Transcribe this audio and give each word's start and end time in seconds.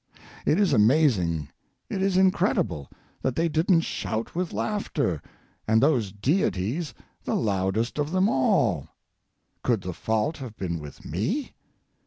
It 0.47 0.59
is 0.59 0.73
amazing, 0.73 1.49
it 1.87 2.01
is 2.01 2.17
incredible, 2.17 2.89
that 3.21 3.35
they 3.35 3.47
didn't 3.47 3.81
shout 3.81 4.33
with 4.33 4.51
laughter, 4.51 5.21
and 5.67 5.79
those 5.79 6.11
deities 6.11 6.95
the 7.23 7.35
loudest 7.35 7.99
of 7.99 8.11
them 8.11 8.27
all. 8.27 8.87
Could 9.61 9.81
the 9.81 9.93
fault 9.93 10.37
have 10.37 10.57
been 10.57 10.79
with 10.79 11.05
me? 11.05 11.53